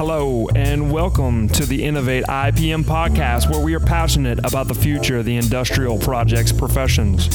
[0.00, 5.18] Hello, and welcome to the Innovate IPM podcast, where we are passionate about the future
[5.18, 7.28] of the industrial projects professions.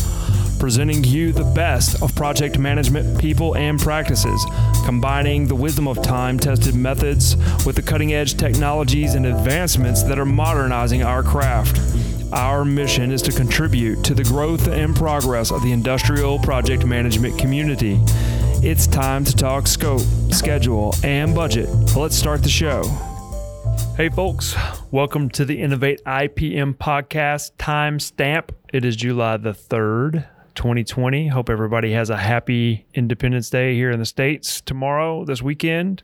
[0.58, 4.44] Presenting you the best of project management people and practices,
[4.84, 7.36] combining the wisdom of time tested methods
[7.68, 11.80] with the cutting edge technologies and advancements that are modernizing our craft.
[12.34, 17.38] Our mission is to contribute to the growth and progress of the industrial project management
[17.38, 18.00] community.
[18.66, 21.70] It's time to talk scope, schedule, and budget.
[21.96, 22.82] Let's start the show.
[23.96, 24.56] Hey, folks,
[24.90, 28.56] welcome to the Innovate IPM podcast time stamp.
[28.74, 31.28] It is July the 3rd, 2020.
[31.28, 36.02] Hope everybody has a happy Independence Day here in the States tomorrow, this weekend.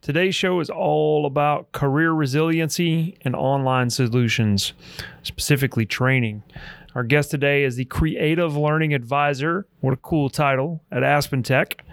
[0.00, 4.72] Today's show is all about career resiliency and online solutions,
[5.22, 6.42] specifically training.
[6.94, 9.66] Our guest today is the Creative Learning Advisor.
[9.80, 11.84] What a cool title at Aspen Tech.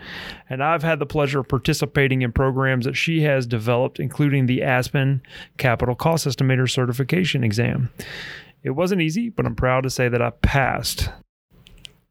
[0.50, 4.64] And I've had the pleasure of participating in programs that she has developed, including the
[4.64, 5.22] Aspen
[5.58, 7.92] Capital Cost Estimator Certification exam.
[8.64, 11.10] It wasn't easy, but I'm proud to say that I passed.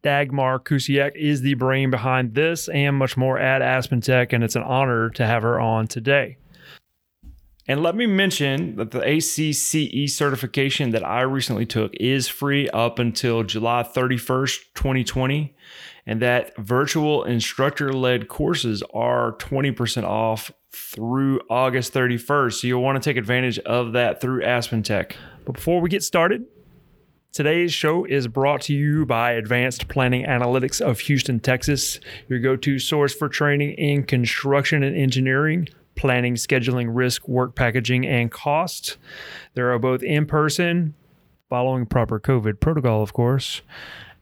[0.04, 4.54] Dagmar Kusiak is the brain behind this and much more at Aspen Tech, and it's
[4.54, 6.36] an honor to have her on today.
[7.66, 12.98] And let me mention that the ACCE certification that I recently took is free up
[12.98, 15.56] until July 31st, 2020.
[16.06, 22.52] And that virtual instructor led courses are 20% off through August 31st.
[22.52, 25.16] So you'll want to take advantage of that through Aspen Tech.
[25.46, 26.44] But before we get started,
[27.34, 32.54] Today's show is brought to you by Advanced Planning Analytics of Houston, Texas, your go
[32.54, 38.98] to source for training in construction and engineering planning, scheduling, risk, work packaging, and cost.
[39.54, 40.94] There are both in person,
[41.48, 43.62] following proper COVID protocol, of course,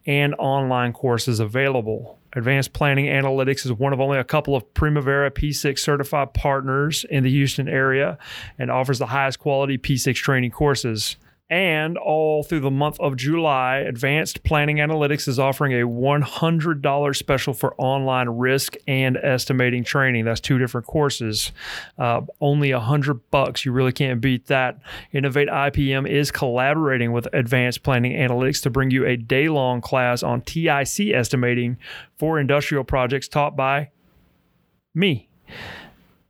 [0.07, 2.19] and online courses available.
[2.33, 7.25] Advanced Planning Analytics is one of only a couple of Primavera P6 certified partners in
[7.25, 8.17] the Houston area
[8.59, 11.17] and offers the highest quality P6 training courses.
[11.53, 17.53] And all through the month of July, Advanced Planning Analytics is offering a $100 special
[17.53, 20.25] for online risk and estimating training.
[20.25, 21.53] That's two different courses.
[21.99, 23.67] Uh, only a hundred bucks.
[23.67, 24.79] You really can't beat that.
[25.13, 30.23] Innovate IPM is collaborating with Advanced Planning Analytics to bring you a day long class
[30.23, 31.77] on TIC estimating
[32.17, 33.91] for industrial projects taught by
[34.95, 35.29] me.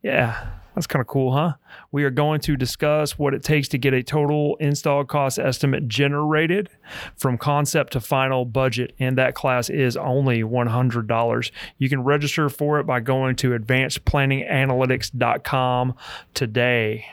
[0.01, 1.53] Yeah, that's kind of cool, huh?
[1.91, 5.87] We are going to discuss what it takes to get a total install cost estimate
[5.87, 6.69] generated
[7.15, 11.51] from concept to final budget, and that class is only $100.
[11.77, 15.95] You can register for it by going to advancedplanninganalytics.com
[16.33, 17.05] today.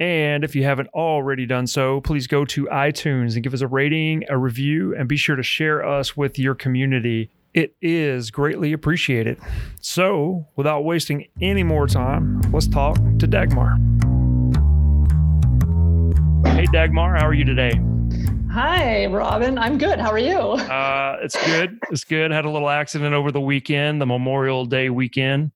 [0.00, 3.66] And if you haven't already done so, please go to iTunes and give us a
[3.66, 7.30] rating, a review, and be sure to share us with your community.
[7.54, 9.38] It is greatly appreciated.
[9.80, 13.76] So, without wasting any more time, let's talk to Dagmar.
[16.54, 17.72] Hey, Dagmar, how are you today?
[18.52, 19.56] Hi, Robin.
[19.58, 19.98] I'm good.
[19.98, 20.38] How are you?
[20.38, 21.78] Uh, it's good.
[21.90, 22.30] It's good.
[22.30, 25.52] Had a little accident over the weekend, the Memorial Day weekend,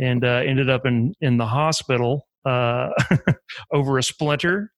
[0.00, 2.90] and uh, ended up in in the hospital uh,
[3.72, 4.72] over a splinter.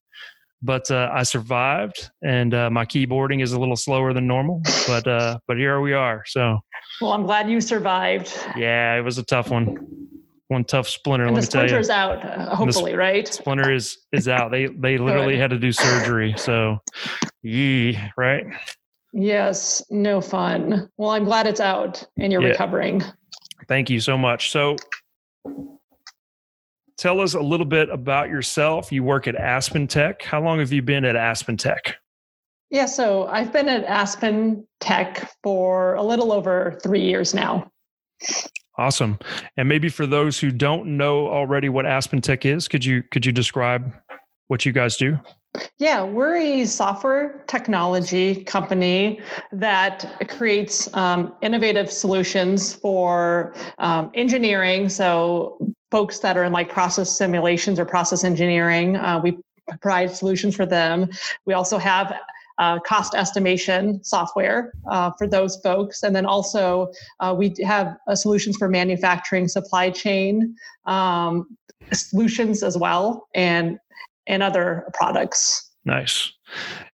[0.62, 4.62] But uh, I survived, and uh, my keyboarding is a little slower than normal.
[4.86, 6.22] But uh, but here we are.
[6.26, 6.58] So,
[7.00, 8.32] well, I'm glad you survived.
[8.56, 9.76] Yeah, it was a tough one
[10.48, 11.26] one tough splinter.
[11.26, 11.68] And let the me tell you.
[11.68, 13.28] splinter's out, uh, hopefully, the right?
[13.28, 14.50] Splinter is is out.
[14.50, 16.34] They they literally had to do surgery.
[16.38, 16.78] So,
[17.42, 18.44] yee, right?
[19.12, 20.88] Yes, no fun.
[20.96, 22.48] Well, I'm glad it's out and you're Yeah.
[22.48, 23.02] recovering.
[23.68, 24.50] Thank you so much.
[24.50, 24.76] So,
[26.96, 28.90] tell us a little bit about yourself.
[28.90, 30.22] You work at Aspen Tech.
[30.22, 31.96] How long have you been at Aspen Tech?
[32.70, 37.70] Yeah, so I've been at Aspen Tech for a little over three years now.
[38.78, 39.18] Awesome.
[39.56, 43.24] And maybe for those who don't know already what Aspen Tech is, could you could
[43.24, 43.92] you describe
[44.48, 45.18] what you guys do?
[45.78, 49.20] Yeah, we're a software technology company
[49.52, 54.88] that creates um, innovative solutions for um, engineering.
[54.88, 55.56] So,
[55.90, 59.38] folks that are in like process simulations or process engineering, uh, we
[59.80, 61.08] provide solutions for them.
[61.44, 62.14] We also have
[62.58, 66.02] uh, cost estimation software uh, for those folks.
[66.02, 66.90] And then also,
[67.20, 70.54] uh, we have uh, solutions for manufacturing, supply chain
[70.86, 71.56] um,
[71.92, 73.78] solutions as well, and
[74.26, 75.70] and other products.
[75.84, 76.32] Nice.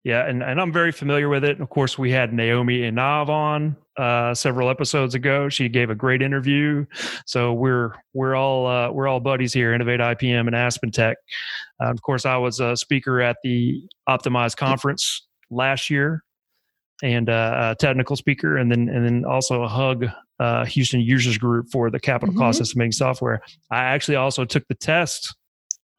[0.05, 1.61] Yeah, and, and I'm very familiar with it.
[1.61, 5.49] Of course, we had Naomi Inav on uh, several episodes ago.
[5.49, 6.87] She gave a great interview.
[7.27, 11.17] So we're we're all uh, we're all buddies here, Innovate IPM and Aspen Tech.
[11.81, 16.23] Uh, of course, I was a speaker at the Optimize conference last year,
[17.03, 20.07] and uh, a technical speaker, and then and then also a hug.
[20.41, 22.63] Uh, Houston users group for the capital cost Mhm.
[22.63, 23.43] estimating software.
[23.71, 25.37] I actually also took the test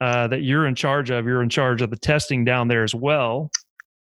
[0.01, 1.25] uh, that you're in charge of.
[1.25, 3.51] You're in charge of the testing down there as well.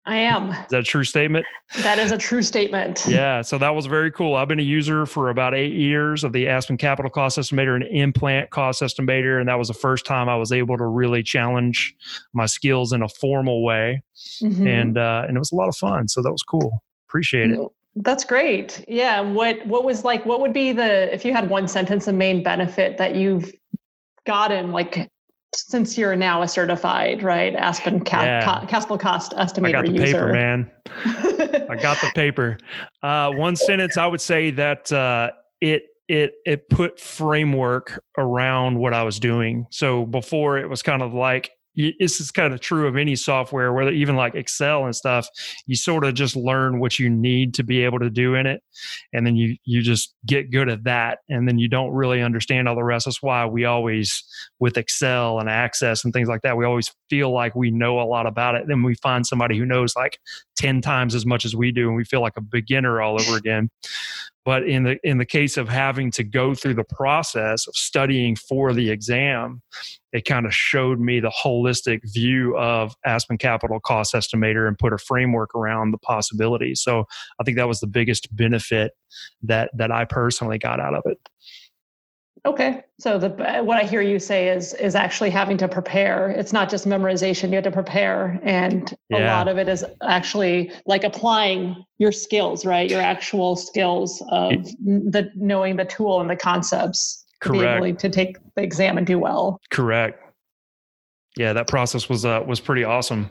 [0.06, 0.50] I am.
[0.50, 1.44] Is that a true statement?
[1.82, 3.06] That is a true statement.
[3.10, 3.42] Yeah.
[3.42, 4.36] So that was very cool.
[4.36, 7.84] I've been a user for about eight years of the Aspen Capital Cost Estimator and
[7.84, 9.40] In-Plant Cost Estimator.
[9.40, 11.94] And that was the first time I was able to really challenge
[12.32, 14.02] my skills in a formal way.
[14.42, 14.66] Mm-hmm.
[14.66, 16.08] And, uh, and it was a lot of fun.
[16.08, 16.82] So that was cool.
[17.08, 17.58] Appreciate it.
[17.96, 18.84] That's great.
[18.86, 19.20] Yeah.
[19.20, 22.42] What, what was like, what would be the, if you had one sentence, the main
[22.42, 23.52] benefit that you've
[24.26, 25.10] gotten like
[25.54, 28.44] since you're now a certified right Aspen ca- yeah.
[28.44, 30.04] ca- capital cost estimator I got the user.
[30.06, 30.70] paper, man.
[31.68, 32.58] I got the paper.
[33.02, 35.30] Uh, one sentence I would say that uh,
[35.60, 39.66] it it it put framework around what I was doing.
[39.70, 43.72] So before it was kind of like this is kind of true of any software,
[43.72, 45.28] whether even like Excel and stuff,
[45.66, 48.62] you sort of just learn what you need to be able to do in it.
[49.12, 51.18] And then you, you just get good at that.
[51.28, 53.06] And then you don't really understand all the rest.
[53.06, 54.22] That's why we always,
[54.58, 58.04] with Excel and Access and things like that, we always feel like we know a
[58.04, 58.66] lot about it.
[58.66, 60.18] Then we find somebody who knows like
[60.56, 63.36] 10 times as much as we do, and we feel like a beginner all over
[63.36, 63.70] again.
[64.44, 68.36] But in the in the case of having to go through the process of studying
[68.36, 69.60] for the exam,
[70.12, 74.92] it kind of showed me the holistic view of Aspen Capital Cost Estimator and put
[74.92, 76.80] a framework around the possibilities.
[76.80, 77.04] So
[77.40, 78.92] I think that was the biggest benefit
[79.42, 81.18] that that I personally got out of it.
[82.46, 82.82] Okay.
[82.98, 83.28] So the
[83.62, 86.30] what I hear you say is is actually having to prepare.
[86.30, 89.18] It's not just memorization, you have to prepare and yeah.
[89.18, 92.90] a lot of it is actually like applying your skills, right?
[92.90, 97.82] Your actual skills of the knowing the tool and the concepts to Correct.
[97.82, 99.60] be able to take the exam and do well.
[99.70, 100.22] Correct.
[101.36, 103.30] Yeah, that process was uh, was pretty awesome.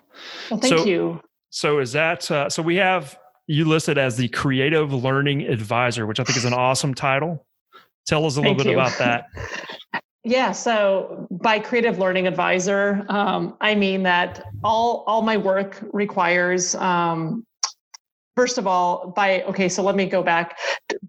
[0.50, 1.22] Well, thank so, you.
[1.50, 3.18] So is that uh, so we have
[3.48, 7.46] you listed as the creative learning advisor, which I think is an awesome title.
[8.06, 8.80] Tell us a little Thank bit you.
[8.80, 9.26] about that.
[10.26, 16.76] Yeah, so by creative learning advisor, um, I mean that all all my work requires
[16.76, 17.46] um,
[18.40, 20.58] first of all by okay so let me go back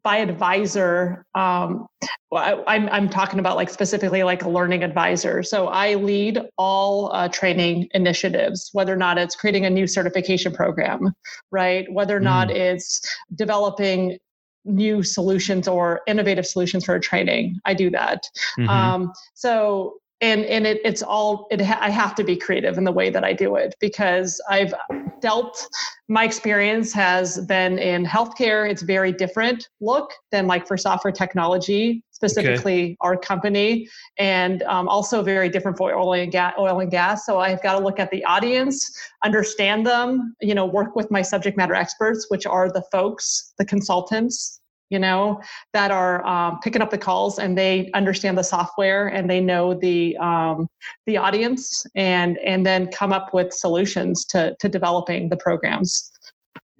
[0.03, 1.87] by advisor um,
[2.33, 5.95] well, I, am I'm, I'm talking about like specifically like a learning advisor so i
[5.95, 11.13] lead all uh, training initiatives whether or not it's creating a new certification program
[11.53, 12.57] right whether or not mm.
[12.57, 13.01] it's
[13.37, 14.19] developing
[14.65, 17.59] new solutions or innovative solutions for training.
[17.65, 18.25] I do that.
[18.59, 18.69] Mm-hmm.
[18.69, 22.85] Um, so and and it, it's all it ha- I have to be creative in
[22.85, 24.75] the way that I do it because I've
[25.21, 25.67] dealt
[26.09, 32.03] my experience has been in healthcare it's very different look than like for software technology
[32.11, 32.97] specifically okay.
[33.01, 33.89] our company
[34.19, 37.79] and um, also very different for oil and gas oil and gas so I've got
[37.79, 38.91] to look at the audience
[39.25, 43.65] understand them you know work with my subject matter experts which are the folks the
[43.65, 44.60] consultants
[44.91, 45.41] you know,
[45.73, 49.75] that are um, picking up the calls and they understand the software and they know
[49.75, 50.69] the um,
[51.07, 56.11] the audience and and then come up with solutions to to developing the programs.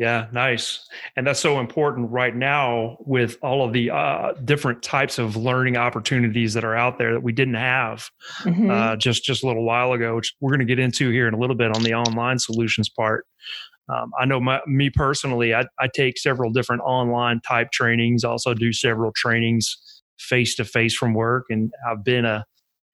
[0.01, 0.89] Yeah, nice.
[1.17, 5.77] And that's so important right now with all of the uh, different types of learning
[5.77, 8.09] opportunities that are out there that we didn't have
[8.39, 8.71] mm-hmm.
[8.71, 11.35] uh, just just a little while ago, which we're going to get into here in
[11.35, 13.27] a little bit on the online solutions part.
[13.91, 18.55] Um, I know my, me personally, I, I take several different online type trainings, also
[18.55, 19.77] do several trainings
[20.19, 21.47] face to face from work.
[21.51, 22.45] And I've been a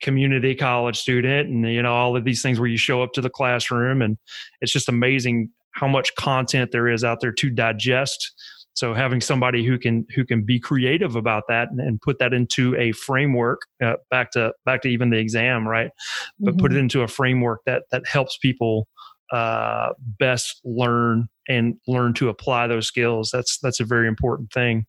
[0.00, 3.20] community college student and, you know, all of these things where you show up to
[3.20, 4.16] the classroom and
[4.60, 8.32] it's just amazing how much content there is out there to digest.
[8.74, 12.34] So having somebody who can who can be creative about that and, and put that
[12.34, 15.90] into a framework uh, back to back to even the exam, right?
[16.38, 16.60] But mm-hmm.
[16.60, 16.82] put it mm-hmm.
[16.82, 18.86] into a framework that that helps people
[19.32, 23.30] uh, best learn and learn to apply those skills.
[23.32, 24.86] That's that's a very important thing.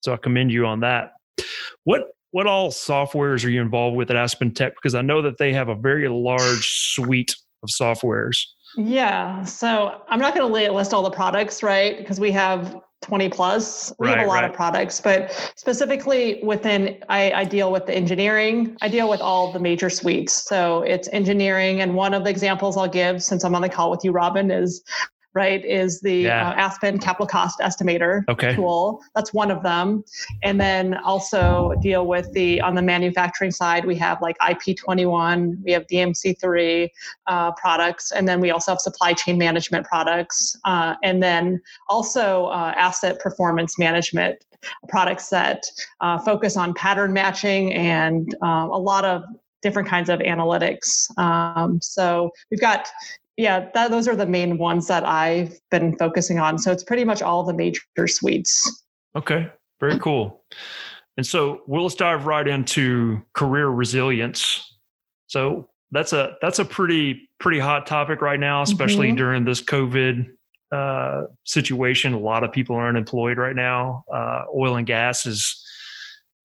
[0.00, 1.12] So I commend you on that.
[1.84, 4.74] What what all softwares are you involved with at Aspen Tech?
[4.74, 8.36] Because I know that they have a very large suite of softwares.
[8.76, 9.42] Yeah.
[9.44, 11.96] So I'm not going to list all the products, right?
[11.96, 13.92] Because we have 20 plus.
[13.98, 14.50] We right, have a lot right.
[14.50, 18.76] of products, but specifically within, I, I, deal with the engineering.
[18.80, 20.32] I deal with all the major suites.
[20.32, 21.80] So it's engineering.
[21.82, 24.50] And one of the examples I'll give since I'm on the call with you, Robin,
[24.50, 24.82] is
[25.36, 26.48] right, is the yeah.
[26.48, 28.56] uh, Aspen capital cost estimator okay.
[28.56, 29.02] tool.
[29.14, 30.02] That's one of them.
[30.42, 35.72] And then also deal with the, on the manufacturing side, we have like IP21, we
[35.72, 36.88] have DMC3
[37.26, 40.56] uh, products, and then we also have supply chain management products.
[40.64, 44.42] Uh, and then also uh, asset performance management
[44.88, 45.64] products that
[46.00, 49.22] uh, focus on pattern matching and um, a lot of
[49.62, 51.10] different kinds of analytics.
[51.18, 52.88] Um, so we've got
[53.36, 56.58] yeah, that, those are the main ones that I've been focusing on.
[56.58, 58.84] So it's pretty much all the major suites.
[59.14, 59.50] Okay,
[59.80, 60.42] very cool.
[61.16, 64.74] And so we'll dive right into career resilience.
[65.26, 69.16] So that's a that's a pretty pretty hot topic right now, especially mm-hmm.
[69.16, 70.26] during this COVID
[70.72, 72.12] uh, situation.
[72.12, 74.04] A lot of people are unemployed right now.
[74.12, 75.62] Uh, oil and gas is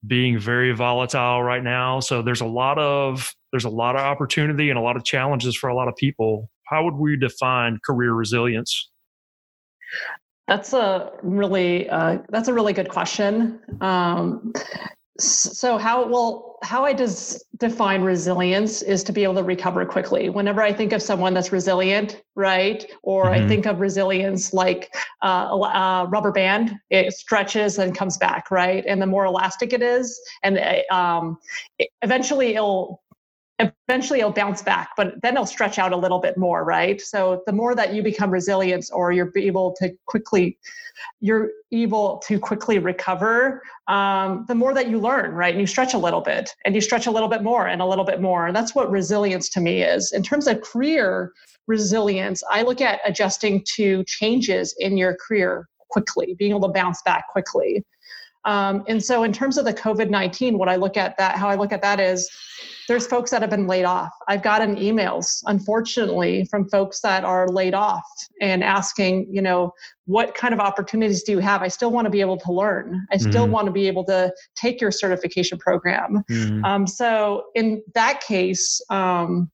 [0.05, 4.69] being very volatile right now, so there's a lot of there's a lot of opportunity
[4.69, 6.49] and a lot of challenges for a lot of people.
[6.71, 8.89] How would we define career resilience?
[10.47, 13.59] That's a really uh, that's a really good question.
[13.81, 14.53] Um,
[15.19, 20.29] so how well how i does define resilience is to be able to recover quickly
[20.29, 23.43] whenever i think of someone that's resilient right or mm-hmm.
[23.43, 28.83] i think of resilience like uh, a, rubber band it stretches and comes back right
[28.87, 31.37] and the more elastic it is and uh, um,
[32.01, 33.00] eventually it'll
[33.89, 37.01] eventually it'll bounce back, but then it'll stretch out a little bit more, right?
[37.01, 40.57] So the more that you become resilient or you're able to quickly,
[41.19, 45.53] you're able to quickly recover, um, the more that you learn, right?
[45.53, 47.85] And you stretch a little bit and you stretch a little bit more and a
[47.85, 48.47] little bit more.
[48.47, 50.11] And that's what resilience to me is.
[50.13, 51.31] In terms of career
[51.67, 57.01] resilience, I look at adjusting to changes in your career quickly, being able to bounce
[57.03, 57.83] back quickly.
[58.45, 61.49] Um, and so, in terms of the COVID 19, what I look at that, how
[61.49, 62.29] I look at that is
[62.87, 64.11] there's folks that have been laid off.
[64.27, 68.03] I've gotten emails, unfortunately, from folks that are laid off
[68.41, 69.71] and asking, you know,
[70.05, 71.61] what kind of opportunities do you have?
[71.61, 73.05] I still want to be able to learn.
[73.11, 76.23] I still mm want to be able to take your certification program.
[76.29, 79.51] mm Um, so, in that case, um,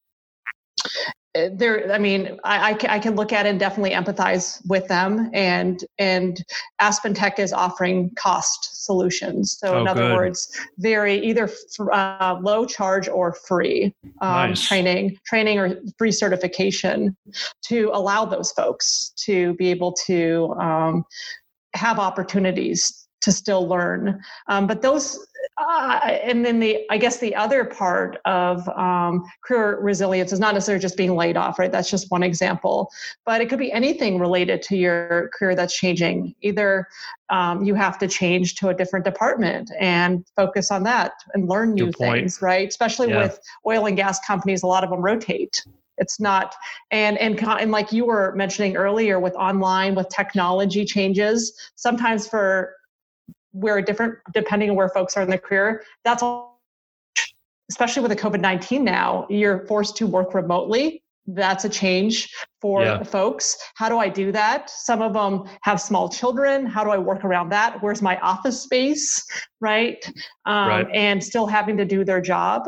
[1.54, 5.84] there i mean I, I, I, can look at and definitely empathize with them and
[5.98, 6.44] and
[6.80, 10.16] aspen tech is offering cost solutions so oh, in other good.
[10.16, 11.50] words very either
[11.92, 14.68] uh, low charge or free um, nice.
[14.68, 17.16] training training or free certification
[17.64, 21.04] to allow those folks to be able to um,
[21.74, 24.22] have opportunities to still learn.
[24.48, 25.20] Um, but those,
[25.58, 30.54] uh, and then the, I guess the other part of um, career resilience is not
[30.54, 31.72] necessarily just being laid off, right?
[31.72, 32.92] That's just one example,
[33.26, 36.36] but it could be anything related to your career that's changing.
[36.42, 36.88] Either
[37.30, 41.74] um, you have to change to a different department and focus on that and learn
[41.74, 42.68] new things, right?
[42.68, 43.24] Especially yeah.
[43.24, 45.64] with oil and gas companies, a lot of them rotate
[45.98, 46.54] it's not
[46.92, 52.77] and and and like you were mentioning earlier with online with technology changes sometimes for
[53.52, 56.62] where different depending on where folks are in their career that's all
[57.70, 63.04] especially with the covid-19 now you're forced to work remotely that's a change for yeah.
[63.04, 66.98] folks how do i do that some of them have small children how do i
[66.98, 69.26] work around that where's my office space
[69.60, 70.10] right,
[70.46, 70.88] um, right.
[70.94, 72.64] and still having to do their job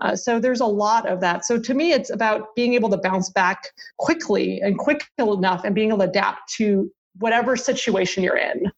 [0.00, 1.44] uh, so there's a lot of that.
[1.44, 3.68] So to me, it's about being able to bounce back
[3.98, 8.70] quickly and quick enough and being able to adapt to whatever situation you're in.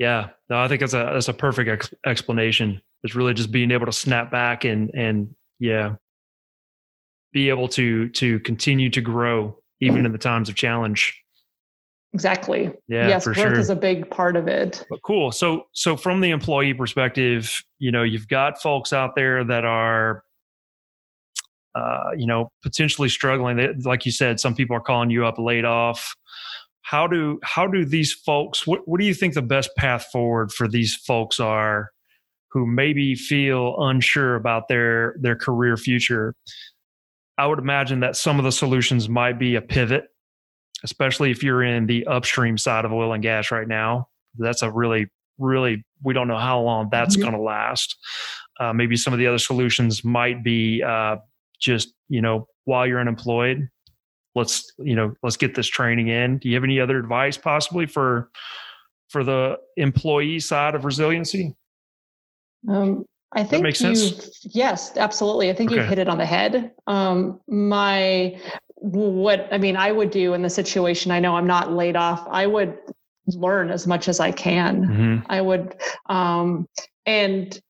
[0.00, 2.80] Yeah, no, I think that's a that's a perfect ex- explanation.
[3.04, 5.96] It's really just being able to snap back and and yeah,
[7.34, 11.22] be able to to continue to grow even in the times of challenge.
[12.14, 12.72] Exactly.
[12.88, 13.58] Yeah, yes, growth sure.
[13.58, 14.86] is a big part of it.
[14.88, 15.32] But cool.
[15.32, 20.24] So so from the employee perspective, you know, you've got folks out there that are
[21.74, 23.58] uh, you know, potentially struggling.
[23.58, 26.16] They, like you said, some people are calling you up laid off
[26.82, 30.52] how do how do these folks what, what do you think the best path forward
[30.52, 31.90] for these folks are
[32.50, 36.34] who maybe feel unsure about their their career future?
[37.38, 40.04] I would imagine that some of the solutions might be a pivot
[40.84, 44.08] especially if you're in the upstream side of oil and gas right now.
[44.38, 45.08] That's a really
[45.38, 47.22] really we don't know how long that's mm-hmm.
[47.22, 47.96] going to last.
[48.58, 51.16] Uh, maybe some of the other solutions might be uh,
[51.60, 53.68] just you know while you're unemployed
[54.34, 56.38] let's you know let's get this training in.
[56.38, 58.30] Do you have any other advice possibly for
[59.08, 61.54] for the employee side of resiliency?
[62.68, 64.44] Um, i think makes sense?
[64.54, 65.50] yes absolutely.
[65.50, 65.80] I think okay.
[65.80, 66.72] you've hit it on the head.
[66.86, 68.38] Um, my
[68.82, 72.26] what i mean i would do in the situation i know i'm not laid off
[72.30, 72.78] i would
[73.26, 74.86] learn as much as i can.
[74.86, 75.26] Mm-hmm.
[75.28, 76.66] i would um,
[77.04, 77.60] and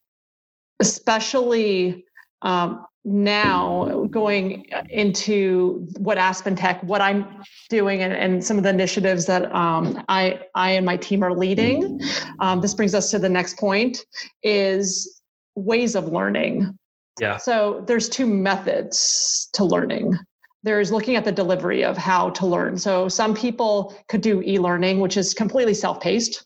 [0.80, 2.04] especially
[2.42, 8.70] um, now going into what Aspen Tech, what I'm doing, and, and some of the
[8.70, 12.00] initiatives that um, I, I and my team are leading.
[12.38, 14.04] Um, this brings us to the next point:
[14.42, 15.20] is
[15.54, 16.78] ways of learning.
[17.20, 17.36] Yeah.
[17.36, 20.16] So there's two methods to learning.
[20.62, 22.78] There's looking at the delivery of how to learn.
[22.78, 26.44] So some people could do e-learning, which is completely self-paced.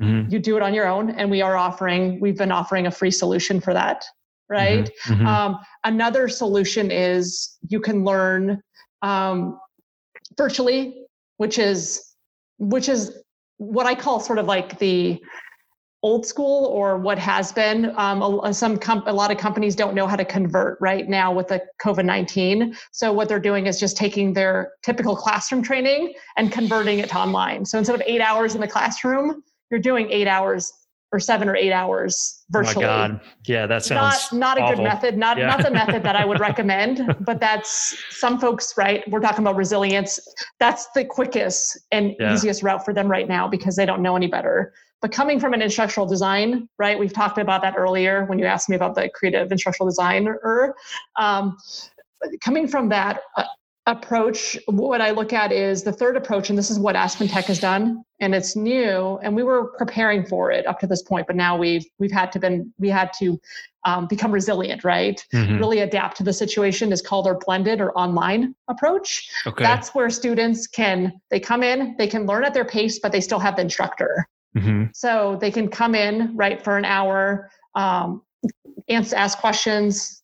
[0.00, 0.32] Mm-hmm.
[0.32, 2.20] You do it on your own, and we are offering.
[2.20, 4.04] We've been offering a free solution for that
[4.48, 4.90] right?
[5.04, 5.26] Mm-hmm, mm-hmm.
[5.26, 8.60] Um, another solution is you can learn
[9.02, 9.58] um,
[10.36, 12.14] virtually, which is
[12.58, 13.22] which is
[13.58, 15.20] what I call sort of like the
[16.02, 17.92] old school or what has been.
[17.96, 21.32] Um, a, some com- a lot of companies don't know how to convert right now
[21.32, 22.76] with the COVID nineteen.
[22.92, 27.16] So what they're doing is just taking their typical classroom training and converting it to
[27.16, 27.64] online.
[27.64, 30.72] So instead of eight hours in the classroom, you're doing eight hours
[31.14, 32.84] or seven or eight hours virtually.
[32.84, 33.20] Oh my God.
[33.46, 34.76] Yeah, that sounds not, not a awful.
[34.76, 35.16] good method.
[35.16, 35.46] Not Yeah.
[35.46, 39.08] not the method that I would recommend, but that's some folks, right?
[39.08, 40.18] We're talking about resilience.
[40.58, 42.34] That's the quickest and Yeah.
[42.34, 44.72] easiest route for them right now because they don't know any better.
[45.00, 46.98] But coming from an instructional design, right?
[46.98, 50.74] We've talked about that earlier when you asked me about the creative instructional designer.
[51.16, 51.56] Um,
[52.42, 53.44] coming from that uh,
[53.86, 57.44] approach, what I look at is the third approach, and this is what Aspen Tech
[57.46, 61.26] has done, and it's new, and we were preparing for it up to this point,
[61.26, 63.38] but now we've we've had to been we had to
[63.84, 65.22] um, become resilient, right?
[65.34, 65.58] Mhm.
[65.58, 66.92] Really adapt to the situation.
[66.92, 69.28] Is called our blended or online approach.
[69.46, 69.62] Okay.
[69.62, 73.20] That's where students can they come in, they can learn at their pace, but they
[73.20, 74.26] still have the instructor.
[74.56, 74.90] Mhm.
[74.94, 78.22] So they can come in right for an hour, um,
[78.88, 80.22] answer, ask questions,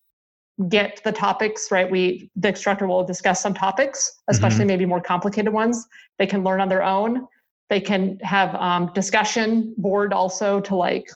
[0.68, 1.90] get the topics right.
[1.90, 5.86] We the instructor will discuss some topics, especially maybe more complicated ones.
[6.18, 7.26] They can learn on their own.
[7.70, 11.08] They can have um, discussion board also to like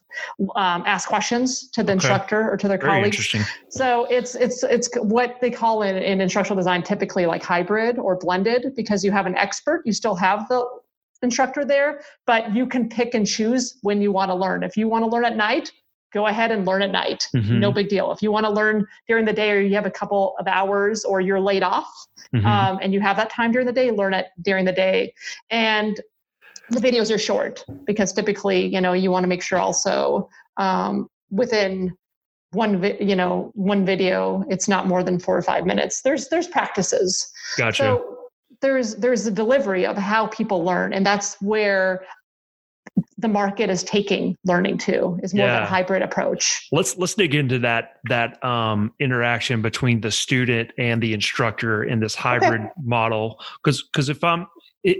[0.55, 1.95] um, ask questions to the Okay.
[1.95, 3.17] instructor or to their Very colleagues.
[3.17, 3.43] interesting.
[3.69, 8.17] So it's it's it's what they call in, in instructional design typically like hybrid or
[8.17, 10.65] blended because you have an expert, you still have the
[11.23, 14.63] instructor there, but you can pick and choose when you want to learn.
[14.63, 15.73] If you want to learn at night,
[16.15, 17.29] go ahead and learn at night.
[17.35, 17.59] Mhm.
[17.59, 18.13] No big deal.
[18.13, 21.05] If you want to learn during the day or you have a couple of hours
[21.05, 21.93] or you're laid off
[22.33, 22.45] Mhm.
[22.47, 25.13] um, and you have that time during the day, learn it during the day.
[25.51, 26.01] And
[26.71, 31.09] the videos are short because typically, you know, you want to make sure also um,
[31.31, 31.93] within
[32.53, 36.03] one, vi- you know, one video, it's not more than four or five minutes.
[36.03, 37.29] There's there's practices.
[37.59, 37.83] gotcha.
[37.83, 38.19] So
[38.61, 42.05] there's there's a delivery of how people learn, and that's where
[43.19, 45.61] the market is taking learning to is more Yeah.
[45.61, 46.67] that hybrid approach.
[46.73, 52.01] let's let's dig into that that um, interaction between the student and the instructor in
[52.01, 54.47] this hybrid model because because if i'm
[54.83, 54.99] it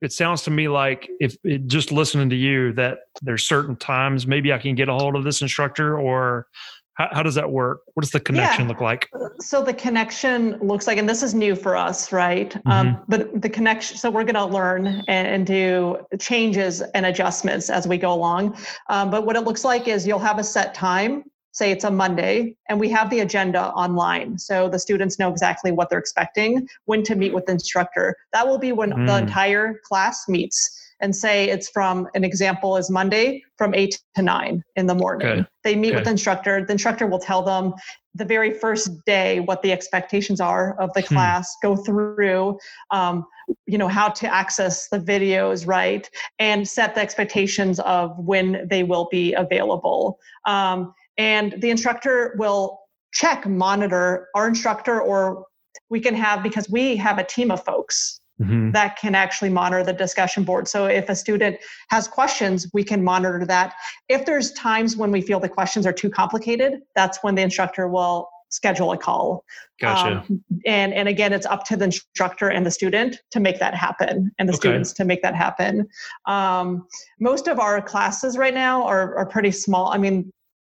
[0.00, 4.26] it sounds to me like if it, just listening to you that there's certain times
[4.26, 6.46] maybe i can get a hold of this instructor or
[6.94, 8.68] how, how does that work what does the connection Yeah.
[8.70, 9.08] look like
[9.40, 12.54] So the connection looks like, and this is new for us, right?
[12.66, 17.70] Um, but the connection, so we're going to learn and, and do changes and adjustments
[17.70, 18.56] as we go along.
[18.88, 21.90] Um, but what it looks like is you'll have a set time, say it's a
[21.90, 24.38] Monday, and we have the agenda online.
[24.38, 28.16] So the students know exactly what they're expecting, when to meet with the instructor.
[28.32, 29.22] That will be when the Mm.
[29.22, 30.78] entire class meets.
[31.02, 35.44] And say it's from an example is Monday from eight to nine in the morning.
[35.64, 36.64] They meet with the instructor.
[36.64, 37.74] The instructor will tell them
[38.14, 41.14] the very first day what the expectations are of the Hmm.
[41.14, 42.58] class go through
[42.90, 43.26] um,
[43.66, 48.82] you know how to access the videos right and set the expectations of when they
[48.82, 52.80] will be available um, and the instructor will
[53.12, 55.44] check monitor our instructor or
[55.90, 58.72] we can have because we have a team of folks Mhm.
[58.72, 60.68] that can actually monitor the discussion board.
[60.68, 61.56] So if a student
[61.90, 63.74] has questions, we can monitor that.
[64.08, 67.88] If there's times when we feel the questions are too complicated, that's when the instructor
[67.88, 69.44] will schedule a call.
[69.80, 73.58] gotcha Um, and and again, it's up to the instructor and the student to make
[73.60, 74.58] that happen, and the Okay.
[74.68, 75.88] students to make that happen.
[76.26, 76.86] Um,
[77.18, 79.90] most of our classes right now are are pretty small.
[79.92, 80.30] I mean,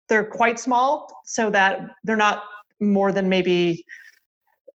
[0.09, 2.43] they're quite small, so that they're not
[2.81, 3.85] more than maybe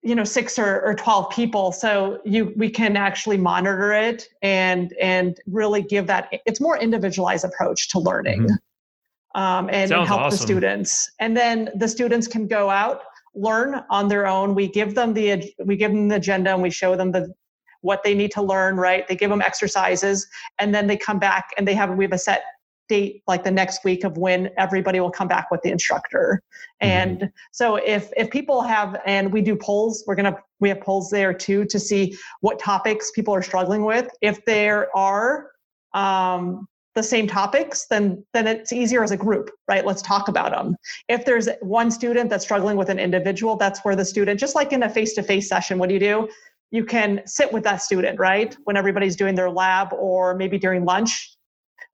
[0.03, 4.93] you know six or, or 12 people so you we can actually monitor it and
[5.01, 9.41] and really give that it's more individualized approach to learning Mhm.
[9.41, 11.11] um, and, and Sounds help the students.
[11.21, 13.03] And then the students can go out
[13.35, 14.55] learn on their own.
[14.55, 17.33] We give them the we give them the agenda and we show them the
[17.81, 19.07] what they need to learn right?
[19.09, 20.27] They give them exercises
[20.59, 22.43] and then they come back and they have we have a set
[22.89, 26.43] date like the next week of when everybody will come back with the instructor.
[26.83, 26.89] Mhm.
[26.89, 31.11] and so if if people have and we do polls we're to we have polls
[31.11, 34.09] there too to see what topics people are struggling with.
[34.21, 35.51] If there are
[35.95, 39.85] um, the same topics then then it's easier as a group right?
[39.87, 40.77] Let's talk about them
[41.09, 44.73] if there's one student that's struggling with an individual that's where the student just like
[44.73, 46.29] in a face-to-face session what do you do?
[46.71, 48.57] You can sit with that student right?
[48.65, 51.37] When everybody's doing their lab or maybe during lunch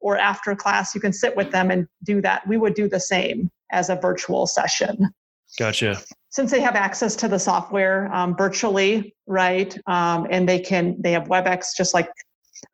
[0.01, 2.47] or after class you can sit with them and do that.
[2.47, 5.11] We would do the same as a virtual session.
[5.59, 6.01] Gotcha.
[6.31, 11.13] Since they have access to the software um, virtually right um, and they can they
[11.13, 12.09] have webex just like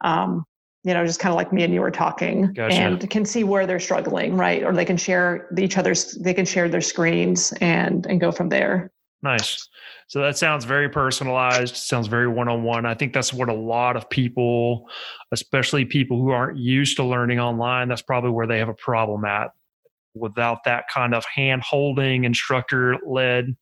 [0.01, 0.45] um,
[0.85, 2.75] you know just kind of like me and you were talking Gotcha.
[2.75, 6.45] and can see where they're struggling right or they can share each other's they can
[6.45, 8.91] share their screens and and go from there
[9.25, 9.71] Nice.
[10.07, 12.85] So that sounds very personalized, sounds very one on one.
[12.85, 14.87] I think that's what a lot of people,
[15.33, 19.25] especially people who aren't used to learning online, that's probably where they have a problem
[19.25, 19.53] at.
[20.15, 23.57] Without that kind of hand holding, instructor led,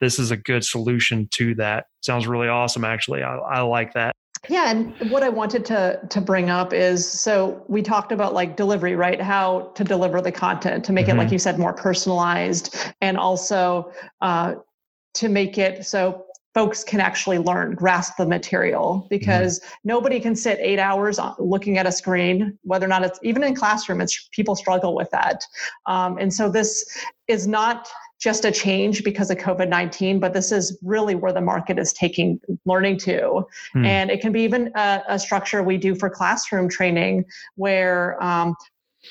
[0.00, 1.86] this is a good solution to that.
[2.00, 3.22] Sounds really awesome, actually.
[3.22, 4.16] I, I like that.
[4.48, 8.56] Yeah, and what I wanted to to bring up is so we talked about like
[8.56, 9.20] delivery, right?
[9.20, 11.18] How to deliver the content to make mm-hmm.
[11.18, 14.56] it, like you said, more personalized, and also uh,
[15.14, 16.24] to make it so
[16.54, 19.08] folks can actually learn, grasp the material mm-hmm.
[19.08, 19.74] because mm-hmm.
[19.84, 23.54] nobody can sit eight hours looking at a screen, whether or not it's even in
[23.54, 25.44] classroom, it's people struggle with that.
[25.86, 26.84] Um, and so this
[27.26, 27.88] is not
[28.20, 31.92] just a change because of COVID 19, but this is really where the market is
[31.92, 33.44] taking learning to.
[33.74, 33.84] Mm.
[33.84, 37.24] And it can be even a, a, structure we do for classroom training
[37.56, 38.54] where um,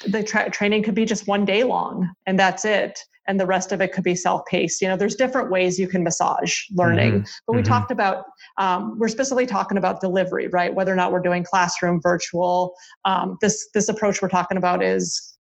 [0.08, 3.72] the tra- training could be just one day long and that's it and the rest
[3.72, 4.82] of it could be self-paced.
[4.82, 7.12] You know there's different ways you can massage learning.
[7.14, 7.32] Mm-hmm.
[7.48, 7.72] but we mm-hmm.
[7.72, 8.26] talked about
[8.58, 10.74] um, we're specifically talking about delivery right?
[10.74, 12.76] Whether or not we're doing classroom virtual.
[13.06, 15.38] Um, this this approach we're talking about is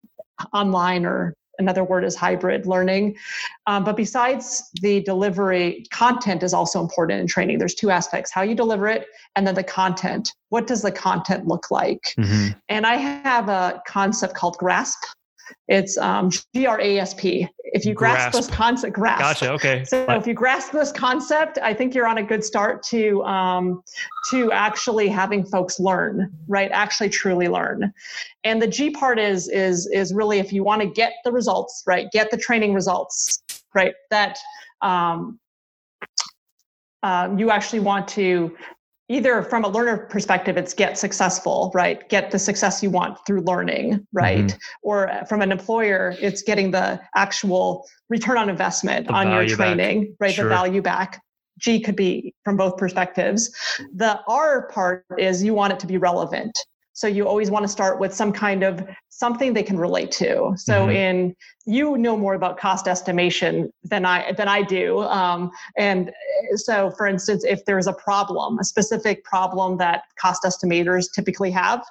[0.53, 3.17] online or another word is hybrid learning.
[3.67, 7.59] Um, but besides the delivery content is also important in training.
[7.59, 10.33] There's two aspects how you deliver it and then the content.
[10.49, 12.15] What does the content look like?
[12.19, 12.59] Mm-hmm.
[12.69, 14.99] and i have a concept called grasp
[15.69, 17.49] it's um, G R A S P.
[17.73, 19.21] If you grasp, grasp this concept, grasp.
[19.21, 19.53] Gotcha.
[19.53, 19.85] Okay.
[19.85, 23.83] So if you grasp this concept, I think you're on a good start to um,
[24.31, 26.71] to actually having folks learn, right?
[26.73, 27.93] Actually, truly learn.
[28.45, 31.83] And the G part is is is really if you want to get the results,
[31.87, 32.11] right?
[32.11, 33.43] Get the training results,
[33.75, 33.95] right?
[34.11, 34.39] That
[34.83, 35.39] um,
[37.03, 38.57] um, you actually want to
[39.11, 43.41] either from a learner perspective it's get successful right get the success you want through
[43.43, 44.59] learning right mm-hmm.
[44.83, 50.05] or from an employer it's getting the actual return on investment the on your training
[50.05, 50.17] back.
[50.21, 50.45] right sure.
[50.45, 51.21] the value back
[51.59, 53.51] g could be from both perspectives
[53.95, 56.57] the r part is you want it to be relevant
[56.93, 58.87] so you always want to start with some kind of
[59.21, 60.55] something they can relate to.
[60.57, 60.91] So mm-hmm.
[60.91, 65.01] in you know more about cost estimation than I than I do.
[65.01, 66.11] Um, and
[66.57, 71.85] so for instance, if there's a problem, a specific problem that cost estimators typically have,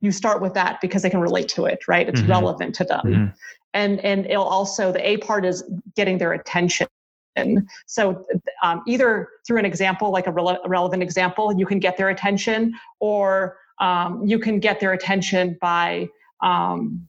[0.00, 2.08] you start with that because they can relate to it, right?
[2.08, 2.30] It's mm-hmm.
[2.30, 3.04] relevant to them.
[3.04, 3.26] Mm-hmm.
[3.74, 5.62] And and it'll also the A part is
[5.96, 6.88] getting their attention.
[7.36, 8.24] And so
[8.64, 12.74] um, either through an example, like a, a relevant example, you can get their attention,
[12.98, 16.08] or um, you can get their attention by
[16.42, 17.08] um,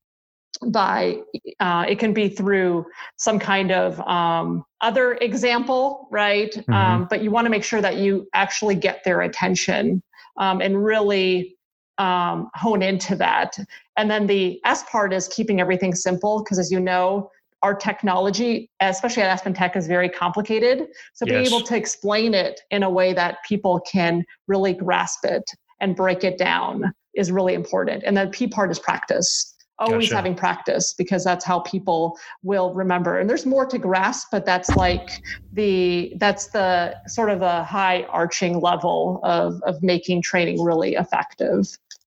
[0.67, 1.17] by
[1.60, 2.86] uh, it can be through
[3.17, 6.52] some kind of um, other example right?
[6.52, 6.74] Mm-hmm.
[6.74, 10.04] um, but you want to make sure that you actually get their attention
[10.38, 11.58] um, and really
[11.98, 13.58] um, hone into that.
[13.98, 17.30] And then the s part is keeping everything simple because as you know
[17.63, 20.88] our technology especially at aspen tech is very complicated.
[21.13, 25.44] So being able to explain it in a way that people can really grasp it
[25.80, 28.04] and break it down is really important.
[28.06, 29.56] And the P part is practice.
[29.80, 30.15] Always gotcha.
[30.15, 33.17] having practice because that's how people will remember.
[33.17, 38.04] And there's more to grasp, but that's like the that's the sort of the high
[38.04, 41.65] arching level of of making training really effective.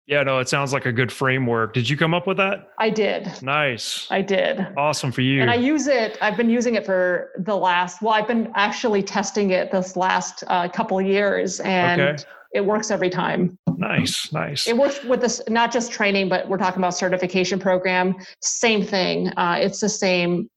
[0.09, 1.73] Yeah, no, it sounds like a good framework.
[1.73, 2.71] Did you come up with that?
[2.81, 3.31] I did.
[3.41, 4.09] Nice.
[4.11, 4.67] I did.
[4.77, 5.41] Awesome for you.
[5.41, 6.19] And I use it.
[6.21, 8.03] I've been using it for the last.
[8.03, 12.91] Well, I've been actually testing it this last uh, couple years, and okay it works
[12.91, 13.57] every time.
[13.77, 14.67] Nice, nice.
[14.67, 18.15] It works with this, not just training, but we're talking about certification program.
[18.41, 19.29] Same thing.
[19.37, 20.51] Uh, it's the same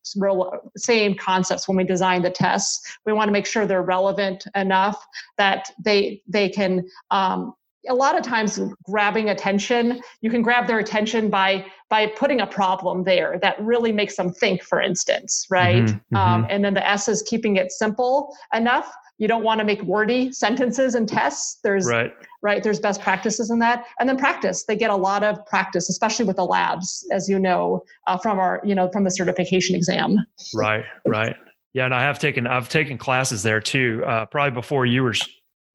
[0.76, 2.98] same concepts when we design the tests.
[3.06, 5.04] We want to make sure they're relevant enough
[5.38, 6.84] that they they can.
[7.12, 7.54] Um,
[7.90, 12.48] a lot of times, grabbing attention, you can grab their attention by by putting a
[12.48, 14.64] problem there that really makes them think.
[14.64, 15.84] For instance, right?
[15.84, 16.52] Mm-hmm, um, mm-hmm.
[16.52, 18.92] and then the S is keeping it simple enough
[19.24, 21.60] you don't want to make wordy sentences and tests.
[21.64, 22.14] There's right.
[22.42, 23.86] right there's best practices in that.
[23.98, 27.40] And then practice they get a lot of practice especially with the labs as you
[27.40, 30.18] know uh, from our you know from the certification exam.
[30.54, 31.38] Right right.
[31.74, 34.04] Yeah and i have taken i've taken classes there too.
[34.06, 35.16] Uh, probably before you were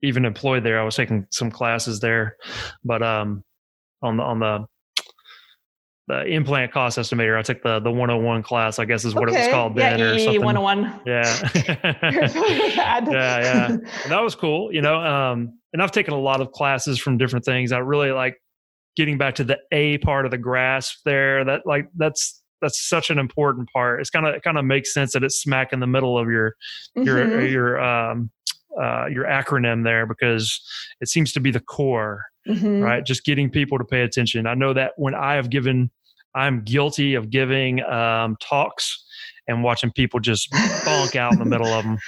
[0.03, 2.37] even employed there i was taking some classes there.
[2.85, 3.43] But um
[4.03, 4.67] on the on the
[6.09, 7.39] the In-Plant cost estimator.
[7.39, 9.39] I took the the 101 class, I guess is what okay.
[9.39, 10.43] it was called then, or something.
[10.43, 11.01] 101.
[11.07, 11.51] Yeah.
[13.11, 13.67] yeah, yeah.
[13.69, 14.97] And that was cool, you know.
[14.97, 17.73] Um, and I've taken a lot of classes from different things.
[17.73, 18.37] I really like
[18.97, 21.45] getting back to the A part of the grasp there.
[21.45, 24.01] That like that's that's such an important part.
[24.01, 26.31] It's kind of it kind of makes sense that it's smack in the middle of
[26.31, 26.55] your
[26.97, 27.07] mm-hmm.
[27.07, 28.31] your your um
[28.81, 30.61] uh, your acronym there because
[31.01, 32.81] it seems to be the core, mm-hmm.
[32.81, 33.05] right?
[33.05, 34.47] Just getting people to pay attention.
[34.47, 35.91] I know that when I have given
[36.39, 39.05] I'm guilty of giving um, talks
[39.49, 41.99] and watching people just bonk out in the middle of them.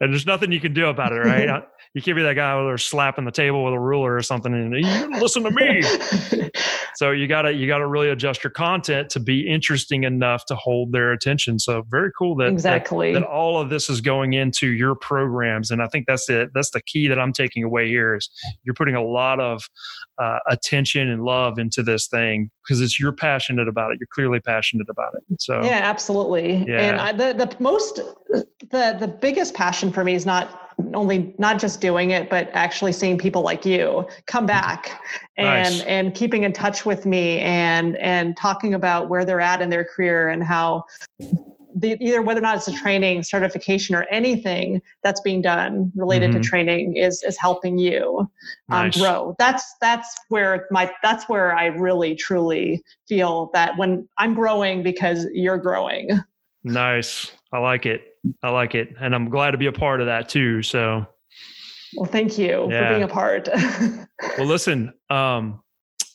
[0.00, 1.62] and there's nothing you can do about it, right?
[1.94, 4.72] you can't be that guy where slapping the table with a ruler or something and
[4.74, 5.82] you listen to me.
[6.94, 10.92] so you gotta you gotta really adjust your content to be interesting enough to hold
[10.92, 11.58] their attention.
[11.58, 15.72] So very cool that exactly that, that all of this is going into your programs,
[15.72, 16.50] and I think that's it.
[16.54, 18.30] That's the key that I'm taking away here is
[18.62, 19.68] you're putting a lot of
[20.18, 23.98] uh, attention and love into this thing because it's you're passionate about it.
[23.98, 25.40] You're clearly passionate about it.
[25.40, 26.64] So yeah, absolutely.
[26.68, 26.80] Yeah.
[26.80, 31.58] And I, the the most the the biggest passion for me is not only not
[31.58, 34.58] just doing it but actually seeing people like you come mm-hmm.
[34.58, 35.00] back
[35.36, 35.82] and nice.
[35.82, 39.84] and keeping in touch with me and and talking about where they're at in their
[39.84, 40.84] career and how
[41.76, 46.30] the, either whether or not it's a training certification or anything that's being done related
[46.30, 46.40] mm-hmm.
[46.40, 48.18] to training is is helping you
[48.70, 48.98] um, nice.
[48.98, 54.82] grow that's that's where my that's where i really truly feel that when i'm growing
[54.82, 56.08] because you're growing
[56.64, 58.09] nice i like it
[58.42, 60.62] I like it, and I'm glad to be a part of that too.
[60.62, 61.06] So,
[61.96, 62.88] well, thank you yeah.
[62.88, 63.48] for being a part.
[64.38, 65.62] well, listen, um,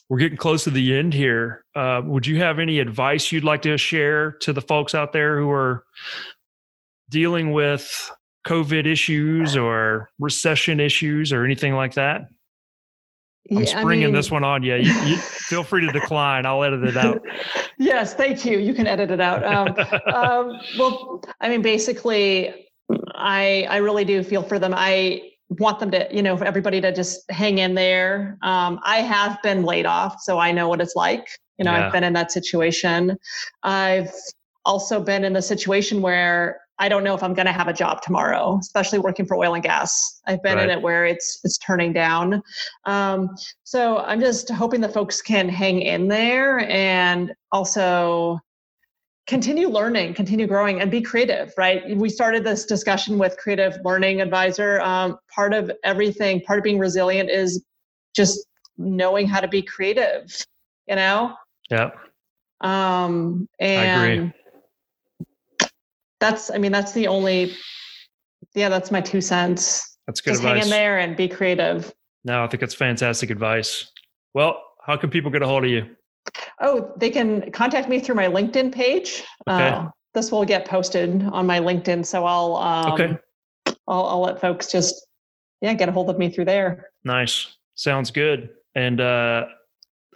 [0.08, 1.64] we're getting close to the end here.
[1.74, 5.38] Uh, would you have any advice you'd like to share to the folks out there
[5.38, 5.84] who are
[7.10, 8.10] dealing with
[8.46, 12.28] COVID issues or recession issues or anything like that?
[13.50, 14.76] I'm yeah, springing I mean, this one on you.
[14.76, 16.46] you, you feel free to decline.
[16.46, 17.22] I'll edit it out.
[17.78, 18.58] yes, thank you.
[18.58, 19.44] You can edit it out.
[19.44, 19.68] Um,
[20.14, 22.68] um, well, I mean, basically,
[23.14, 24.74] I I really do feel for them.
[24.76, 28.36] I want them to, you know, for everybody to just hang in there.
[28.42, 31.28] Um, I have been laid off, so I know what it's like.
[31.58, 31.86] You know, yeah.
[31.86, 33.16] I've been in that situation.
[33.62, 34.10] I've
[34.64, 37.72] also been in the situation where I don't know if I'm going to have a
[37.72, 40.20] job tomorrow, especially working for oil and gas.
[40.26, 40.68] I've been right.
[40.68, 42.42] in it where it's it's turning down.
[42.84, 43.34] Um,
[43.64, 48.38] so I'm just hoping that folks can hang in there and also
[49.26, 51.52] continue learning, continue growing, and be creative.
[51.56, 51.96] Right?
[51.96, 54.80] We started this discussion with Creative Learning Advisor.
[54.82, 57.64] Um, part of everything, part of being resilient, is
[58.14, 60.30] just knowing how to be creative.
[60.86, 61.34] You know.
[61.70, 61.90] Yeah.
[62.60, 64.32] Um, and I agree
[66.20, 67.54] that's i mean that's the only
[68.54, 69.98] yeah that's my two cents.
[70.06, 70.54] That's good just advice.
[70.54, 71.92] hang in there and be creative.
[72.24, 73.90] No i think it's fantastic advice.
[74.34, 75.86] Well how can people get a hold of you?
[76.60, 79.22] Oh they can contact me through my linkedin page.
[79.48, 79.68] Okay.
[79.68, 83.18] Uh, this will get posted on my linkedin so i'll um, okay.
[83.88, 85.06] I'll, I'll let folks just
[85.60, 86.90] yeah get a hold of me through there.
[87.04, 87.56] Nice.
[87.74, 88.50] Sounds good.
[88.74, 89.46] And uh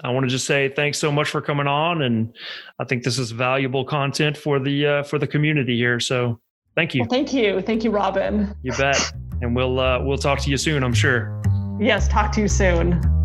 [0.02, 2.34] I want to just say thanks so much for coming on, and
[2.78, 6.00] I think this is valuable content for the uh, for the community here.
[6.00, 6.40] So
[6.74, 7.02] thank you.
[7.02, 8.54] Well, thank you, thank you, Robin.
[8.62, 9.12] You bet.
[9.42, 10.82] And we'll uh, we'll talk to you soon.
[10.82, 11.40] I'm sure.
[11.80, 13.19] Yes, talk to you soon.